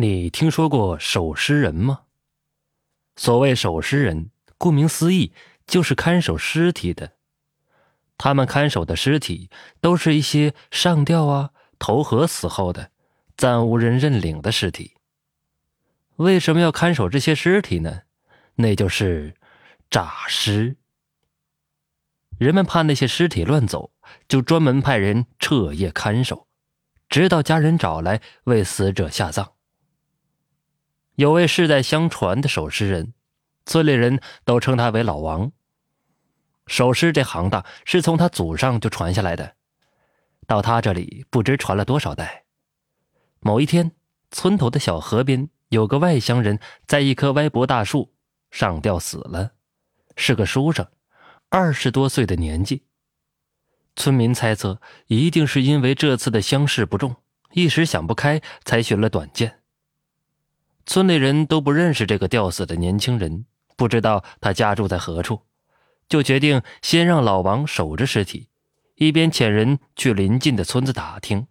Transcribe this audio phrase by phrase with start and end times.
[0.00, 2.04] 你听说过守尸人吗？
[3.16, 5.34] 所谓守尸人，顾名思义，
[5.66, 7.12] 就是看守尸体的。
[8.16, 12.90] 他们看守的尸体都是一些上吊啊、投河死后的、
[13.36, 14.94] 暂无人认领的尸体。
[16.16, 18.04] 为什么要看守这些尸体呢？
[18.54, 19.36] 那就是
[19.90, 20.78] 诈尸。
[22.38, 23.92] 人们怕那些尸体乱走，
[24.26, 26.46] 就专门派人彻夜看守，
[27.10, 29.52] 直到家人找来为死者下葬。
[31.20, 33.12] 有位世代相传的守尸人，
[33.66, 35.52] 村里人都称他为老王。
[36.66, 39.54] 守尸这行当是从他祖上就传下来的，
[40.46, 42.44] 到他这里不知传了多少代。
[43.40, 43.92] 某一天，
[44.30, 48.14] 村头的小河边有个外乡人在一棵歪脖大树
[48.50, 49.50] 上吊死了，
[50.16, 50.88] 是个书生，
[51.50, 52.84] 二十多岁的年纪。
[53.94, 57.14] 村民猜测，一定是因为这次的乡试不中，
[57.52, 59.59] 一时想不开，才寻了短见。
[60.90, 63.46] 村里人都不认识这个吊死的年轻人，
[63.76, 65.42] 不知道他家住在何处，
[66.08, 68.48] 就决定先让老王守着尸体，
[68.96, 71.46] 一边遣人去邻近的村子打听，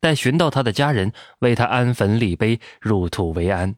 [0.00, 3.76] 待寻到他的家人，为他安坟立碑，入土为安。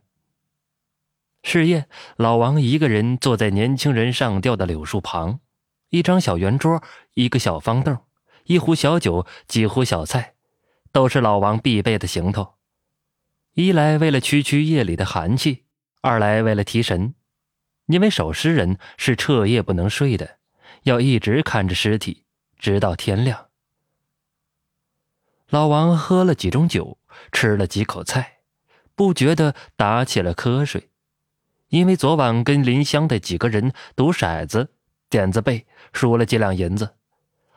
[1.42, 5.41] 是夜，老王一个人坐在年轻人上吊的柳树旁，
[5.89, 6.80] 一张小圆桌，
[7.14, 7.98] 一个小方凳，
[8.45, 10.34] 一壶小酒，几壶小菜，
[10.92, 12.59] 都是老王必备的行头。
[13.54, 15.64] 一来为了驱驱夜里的寒气，
[16.02, 17.14] 二来为了提神，
[17.86, 20.38] 因为守尸人是彻夜不能睡的，
[20.84, 22.24] 要一直看着尸体，
[22.58, 23.48] 直到天亮。
[25.48, 26.98] 老王喝了几盅酒，
[27.32, 28.38] 吃了几口菜，
[28.94, 30.90] 不觉得打起了瞌睡，
[31.70, 34.70] 因为昨晚跟邻乡的几个人赌骰子，
[35.08, 36.94] 点子背，输了几两银子。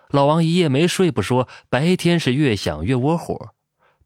[0.09, 3.53] 老王一夜没睡不说，白天是越想越窝火。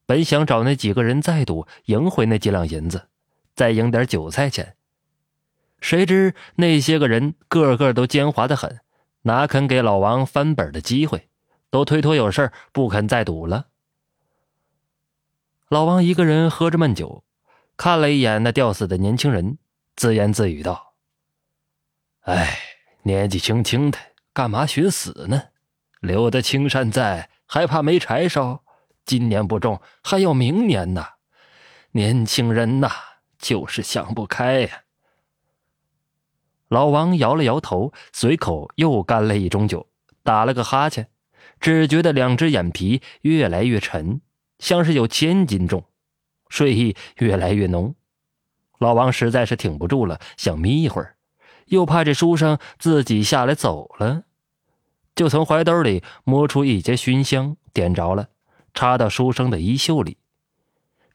[0.08, 3.10] 本想找那几个人再赌，赢回那几两银子，
[3.54, 4.78] 再赢点韭菜钱。
[5.82, 8.80] 谁知那些个人个个都奸猾的很，
[9.24, 11.28] 哪肯给老王翻本的机会，
[11.70, 13.68] 都推脱有事不肯再赌了。
[15.68, 17.26] 老王一个人喝着闷酒，
[17.76, 19.58] 看了一眼那吊死的年轻人，
[19.98, 20.94] 自言自语道
[22.24, 22.58] ：“哎，
[23.04, 23.98] 年纪轻轻的，
[24.32, 25.50] 干嘛寻死呢？
[26.00, 28.64] 留得青山在，还怕没柴烧？”
[29.08, 31.04] 今年不中，还要明年呢。
[31.92, 32.92] 年轻人呐，
[33.40, 34.84] 就是想不开呀。
[36.68, 39.88] 老王摇了摇头，随口又干了一盅酒，
[40.22, 41.10] 打了个哈欠，
[41.62, 44.20] 只觉得两只眼皮越来越沉，
[44.60, 45.86] 像是有千斤重，
[46.50, 47.96] 睡意越来越浓。
[48.78, 51.16] 老王实在是挺不住了，想眯一会儿，
[51.68, 54.24] 又怕这书生自己下来走了，
[55.16, 58.28] 就从怀兜里摸出一截熏香，点着了。
[58.78, 60.18] 插到书生的衣袖里，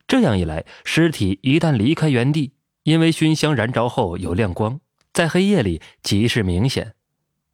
[0.08, 4.80] 这样一来，尸体一旦离开原地，因为熏香燃着后有亮光，
[5.12, 6.96] 在黑夜里极是明显。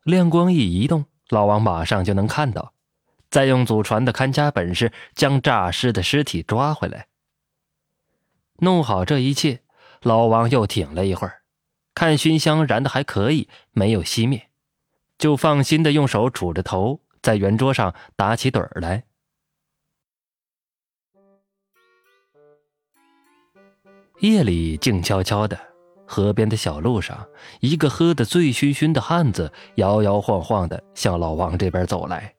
[0.05, 2.73] 亮光一移动，老王马上就能看到，
[3.29, 7.09] 再用祖传的看家本事将诈尸的尸体抓回来。
[8.61, 9.61] 弄好这一切，
[10.01, 11.43] 老王又挺了一会儿，
[11.95, 14.49] 看熏香燃的还可以，没有熄灭，
[15.19, 19.05] 就放心的用手杵着头，在圆桌上打起盹儿来。
[24.21, 25.57] 夜里静悄悄的，
[26.05, 27.17] 河边的小路上，
[27.61, 32.35] 一个喝得醉醺醺的汉子摇摇晃晃的向老王这边走来。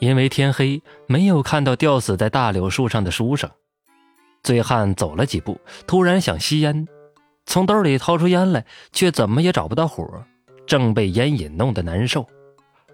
[0.00, 3.48] 因为天黑，没有看到吊死在大柳树上的书生。
[4.42, 5.56] 醉汉走了几步，
[5.86, 6.86] 突然想吸烟，
[7.46, 10.24] 从兜里掏出烟来，却怎么也找不到火，
[10.66, 12.26] 正被烟瘾弄得难受。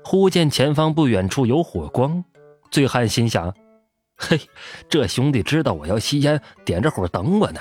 [0.04, 2.22] 忽见前方不远处有火光，
[2.70, 3.54] 醉汉心想。
[4.24, 4.40] 嘿，
[4.88, 7.60] 这兄弟知道我要吸烟，点着火等我呢。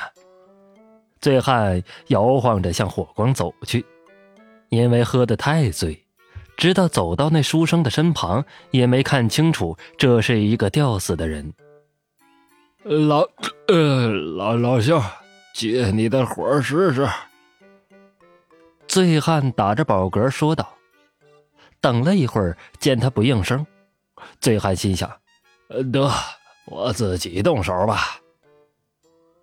[1.19, 3.83] 醉汉摇晃着向火光走去，
[4.69, 6.05] 因为喝得太醉，
[6.55, 11.51] 直到走到那书生的身旁，也没看清楚这是一个吊死的人。
[12.83, 13.27] 老，
[13.67, 15.01] 呃，老老兄，
[15.56, 17.07] 借你的火试试。
[18.88, 20.75] 醉汉打着饱嗝说道。
[21.80, 23.65] 等了一会儿，见他不应声，
[24.39, 25.12] 醉汉心想：
[25.91, 26.12] 得。
[26.66, 28.19] 我自己动手吧。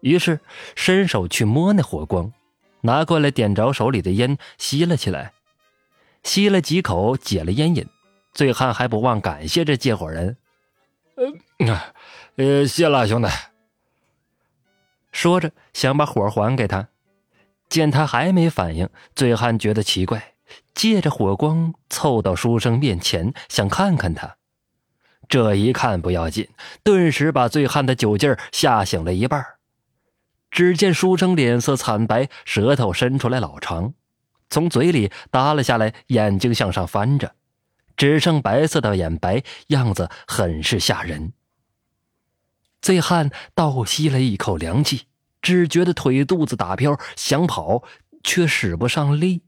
[0.00, 0.40] 于是
[0.76, 2.32] 伸手去摸那火光，
[2.82, 5.32] 拿过来点着手里的烟，吸了起来。
[6.22, 7.86] 吸了几口，解了烟瘾。
[8.32, 10.36] 醉汉还不忘感谢这借火人
[11.58, 11.94] ：“呃，
[12.36, 13.28] 呃，谢了，兄弟。”
[15.10, 16.88] 说着想把火还给他。
[17.68, 20.34] 见他还没反应，醉汉觉得奇怪，
[20.74, 24.37] 借着火光凑到书生面前，想看看他。
[25.28, 26.48] 这一看不要紧，
[26.82, 29.44] 顿时把醉汉的酒劲儿吓醒了一半。
[30.50, 33.92] 只见书生脸色惨白，舌头伸出来老长，
[34.48, 37.34] 从嘴里耷了下来，眼睛向上翻着，
[37.96, 41.34] 只剩白色的眼白，样子很是吓人。
[42.80, 45.02] 醉汉倒吸了一口凉气，
[45.42, 47.82] 只觉得腿肚子打飘，想跑
[48.24, 49.42] 却使不上力，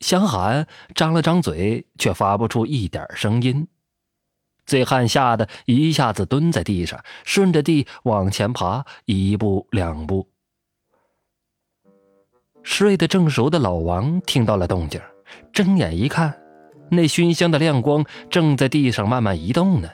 [0.00, 3.68] 想喊张了张嘴，却发不出一点声音。
[4.70, 10.28] 醉汉吓得一下子蹲在地上，顺着地往前爬，一步两步。
[12.62, 15.00] 睡得正熟的老王听到了动静，
[15.52, 16.40] 睁眼一看，
[16.88, 19.88] 那熏香的亮光正在地上慢慢移动呢。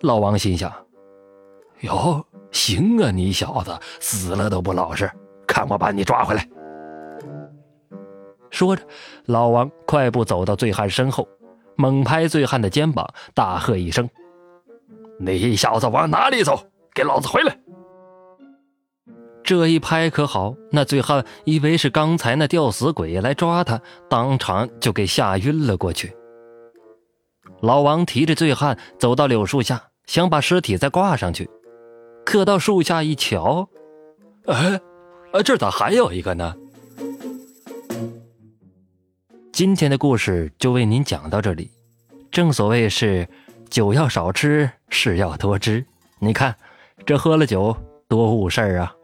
[0.00, 0.72] 老王心想
[1.82, 5.08] ：“哟，行啊，你小子死了都不老实，
[5.46, 6.48] 看我把你抓回来！”
[8.50, 8.82] 说着，
[9.26, 11.28] 老王快步走到醉汉身后，
[11.76, 14.08] 猛拍醉汉的肩膀，大喝一声
[15.18, 16.66] ：“你小子往哪里走？
[16.94, 17.58] 给老子回来！”
[19.44, 26.14] 这一拍可好，那醉汉以为是刚才那吊死鬼来抓他，当场就给吓晕了过去。
[27.60, 31.50] 老王提着醉汉走到柳树下，想把尸体再挂上去，
[32.24, 33.68] 可到树下一瞧，
[34.46, 34.80] 哎，
[35.44, 36.54] 这咋还有一个呢？
[39.52, 41.70] 今天的故事就为您讲到这里。
[42.30, 43.28] 正所谓是
[43.68, 45.84] 酒要少吃，事要多知。
[46.18, 46.56] 你看，
[47.04, 47.76] 这喝了酒
[48.08, 48.94] 多误事儿啊！